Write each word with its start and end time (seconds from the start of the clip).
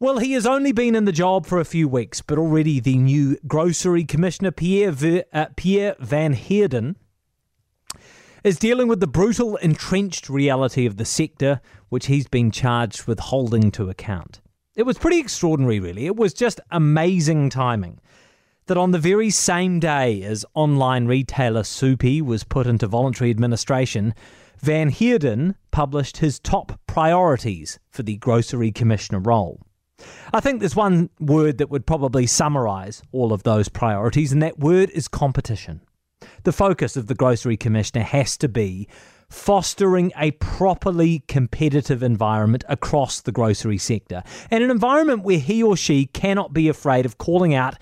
Well, 0.00 0.18
he 0.18 0.34
has 0.34 0.46
only 0.46 0.70
been 0.70 0.94
in 0.94 1.06
the 1.06 1.12
job 1.12 1.44
for 1.44 1.58
a 1.58 1.64
few 1.64 1.88
weeks, 1.88 2.22
but 2.22 2.38
already 2.38 2.78
the 2.78 2.96
new 2.96 3.36
grocery 3.48 4.04
commissioner, 4.04 4.52
Pierre, 4.52 5.24
uh, 5.32 5.46
Pierre 5.56 5.96
Van 5.98 6.34
Heerden, 6.34 6.94
is 8.44 8.60
dealing 8.60 8.86
with 8.86 9.00
the 9.00 9.08
brutal, 9.08 9.56
entrenched 9.56 10.28
reality 10.28 10.86
of 10.86 10.98
the 10.98 11.04
sector, 11.04 11.60
which 11.88 12.06
he's 12.06 12.28
been 12.28 12.52
charged 12.52 13.08
with 13.08 13.18
holding 13.18 13.72
to 13.72 13.90
account. 13.90 14.40
It 14.76 14.84
was 14.84 14.98
pretty 14.98 15.18
extraordinary, 15.18 15.80
really. 15.80 16.06
It 16.06 16.14
was 16.14 16.32
just 16.32 16.60
amazing 16.70 17.50
timing 17.50 17.98
that 18.66 18.76
on 18.76 18.92
the 18.92 19.00
very 19.00 19.30
same 19.30 19.80
day 19.80 20.22
as 20.22 20.46
online 20.54 21.06
retailer 21.06 21.62
Supie 21.62 22.22
was 22.22 22.44
put 22.44 22.68
into 22.68 22.86
voluntary 22.86 23.30
administration, 23.30 24.14
Van 24.60 24.90
Heerden 24.90 25.56
published 25.72 26.18
his 26.18 26.38
top 26.38 26.78
priorities 26.86 27.80
for 27.90 28.04
the 28.04 28.16
grocery 28.18 28.70
commissioner 28.70 29.18
role. 29.18 29.60
I 30.32 30.40
think 30.40 30.60
there's 30.60 30.76
one 30.76 31.10
word 31.18 31.58
that 31.58 31.70
would 31.70 31.86
probably 31.86 32.26
summarise 32.26 33.02
all 33.12 33.32
of 33.32 33.42
those 33.42 33.68
priorities, 33.68 34.32
and 34.32 34.42
that 34.42 34.58
word 34.58 34.90
is 34.90 35.08
competition. 35.08 35.80
The 36.44 36.52
focus 36.52 36.96
of 36.96 37.06
the 37.06 37.14
Grocery 37.14 37.56
Commissioner 37.56 38.04
has 38.04 38.36
to 38.38 38.48
be 38.48 38.88
fostering 39.28 40.12
a 40.16 40.30
properly 40.32 41.22
competitive 41.28 42.02
environment 42.02 42.64
across 42.68 43.20
the 43.20 43.32
grocery 43.32 43.78
sector, 43.78 44.22
and 44.50 44.64
an 44.64 44.70
environment 44.70 45.22
where 45.22 45.38
he 45.38 45.62
or 45.62 45.76
she 45.76 46.06
cannot 46.06 46.52
be 46.52 46.68
afraid 46.68 47.04
of 47.04 47.18
calling 47.18 47.54
out 47.54 47.76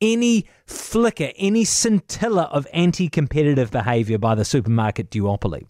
any 0.00 0.46
flicker, 0.66 1.30
any 1.36 1.64
scintilla 1.64 2.44
of 2.44 2.66
anti 2.72 3.08
competitive 3.08 3.70
behaviour 3.70 4.18
by 4.18 4.34
the 4.34 4.44
supermarket 4.44 5.10
duopoly. 5.10 5.66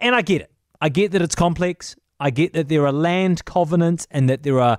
And 0.00 0.14
I 0.14 0.22
get 0.22 0.42
it. 0.42 0.50
I 0.80 0.88
get 0.88 1.12
that 1.12 1.22
it's 1.22 1.34
complex. 1.34 1.96
I 2.18 2.30
get 2.30 2.52
that 2.54 2.68
there 2.68 2.86
are 2.86 2.92
land 2.92 3.44
covenants 3.44 4.06
and 4.10 4.28
that 4.28 4.42
there 4.42 4.60
are 4.60 4.78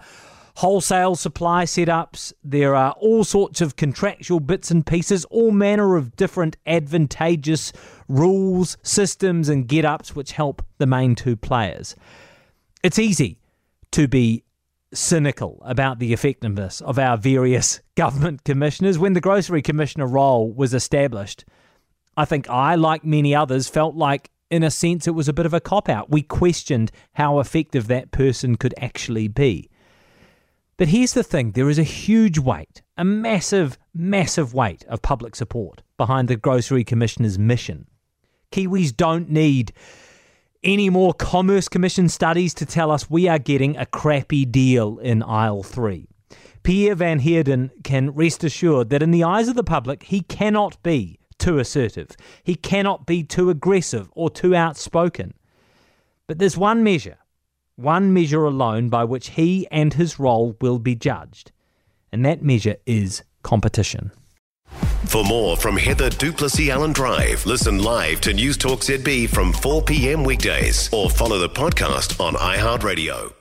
wholesale 0.58 1.16
supply 1.16 1.66
setups. 1.66 2.34
There 2.44 2.76
are 2.76 2.94
all 2.94 3.24
sorts 3.24 3.62
of 3.62 3.76
contractual 3.76 4.40
bits 4.40 4.72
and 4.72 4.86
pieces, 4.86 5.24
all 5.26 5.52
manner 5.52 5.96
of 5.96 6.16
different 6.16 6.58
advantageous 6.66 7.72
rules, 8.08 8.78
systems, 8.82 9.50
and 9.50 9.68
get 9.68 9.86
ups 9.86 10.16
which 10.16 10.32
help 10.32 10.66
the 10.80 10.88
main 10.88 11.14
two 11.14 11.36
players. 11.36 11.96
It's 12.82 12.98
easy 12.98 13.40
to 13.92 14.08
be 14.08 14.44
cynical 14.94 15.62
about 15.64 16.00
the 16.00 16.14
effectiveness 16.14 16.82
of 16.82 16.98
our 16.98 17.18
various 17.18 17.82
government 17.96 18.44
commissioners. 18.44 18.98
When 18.98 19.14
the 19.14 19.22
Grocery 19.22 19.62
Commissioner 19.62 20.08
role 20.08 20.52
was 20.52 20.74
established, 20.74 21.46
I 22.16 22.26
think 22.26 22.50
I, 22.50 22.74
like 22.76 23.04
many 23.04 23.36
others, 23.36 23.68
felt 23.68 23.96
like 23.96 24.32
in 24.50 24.64
a 24.64 24.72
sense, 24.72 25.08
it 25.08 25.12
was 25.12 25.28
a 25.28 25.34
bit 25.34 25.46
of 25.46 25.54
a 25.54 25.60
cop 25.60 25.90
out. 25.90 26.10
We 26.10 26.22
questioned 26.22 26.92
how 27.14 27.40
effective 27.40 27.88
that 27.88 28.12
person 28.12 28.56
could 28.56 28.74
actually 28.78 29.28
be. 29.28 29.70
But 30.78 30.90
here's 30.90 31.14
the 31.14 31.24
thing 31.24 31.52
there 31.52 31.70
is 31.70 31.80
a 31.80 31.84
huge 31.84 32.38
weight, 32.38 32.82
a 32.98 33.04
massive, 33.04 33.78
massive 33.94 34.54
weight 34.54 34.86
of 34.86 35.02
public 35.02 35.36
support 35.36 35.82
behind 35.98 36.28
the 36.28 36.36
Grocery 36.36 36.84
Commissioner's 36.84 37.40
mission. 37.40 37.88
Kiwis 38.52 38.96
don't 38.96 39.30
need 39.30 39.74
any 40.64 40.90
more 40.90 41.14
Commerce 41.14 41.68
Commission 41.68 42.10
studies 42.10 42.54
to 42.56 42.66
tell 42.66 42.92
us 42.92 43.10
we 43.10 43.28
are 43.28 43.40
getting 43.40 43.76
a 43.76 43.86
crappy 43.86 44.46
deal 44.46 45.00
in 45.00 45.24
aisle 45.24 45.64
three. 45.64 46.08
Pierre 46.64 46.96
Van 46.96 47.20
Heerden 47.20 47.72
can 47.84 48.12
rest 48.12 48.44
assured 48.44 48.90
that 48.90 49.02
in 49.02 49.12
the 49.12 49.24
eyes 49.24 49.48
of 49.48 49.56
the 49.56 49.64
public, 49.64 50.04
he 50.04 50.22
cannot 50.22 50.82
be 50.84 51.20
too 51.48 51.60
assertive. 51.60 52.10
He 52.44 52.56
cannot 52.56 53.06
be 53.06 53.24
too 53.24 53.50
aggressive 53.50 54.10
or 54.14 54.30
too 54.30 54.54
outspoken. 54.54 55.34
But 56.28 56.40
there's 56.40 56.58
one 56.58 56.84
measure, 56.84 57.20
one 57.78 58.14
measure 58.14 58.44
alone 58.44 58.90
by 58.90 59.06
which 59.06 59.30
he 59.30 59.66
and 59.72 59.94
his 59.94 60.20
role 60.20 60.58
will 60.60 60.78
be 60.78 60.94
judged, 60.94 61.54
and 62.12 62.26
that 62.26 62.44
measure 62.44 62.76
is 62.86 63.24
competition. 63.44 64.12
For 65.06 65.24
more 65.24 65.56
from 65.56 65.78
Heather 65.78 66.10
du 66.10 66.34
Plessis-Allen 66.34 66.92
Drive, 66.92 67.46
listen 67.46 67.82
live 67.82 68.20
to 68.22 68.34
News 68.34 68.58
Talk 68.58 68.82
ZB 68.82 69.30
from 69.30 69.54
4 69.54 69.84
p.m. 69.84 70.26
weekdays 70.26 70.90
or 70.92 71.10
follow 71.10 71.40
the 71.40 71.48
podcast 71.48 72.20
on 72.20 72.34
iHeartRadio. 72.34 73.37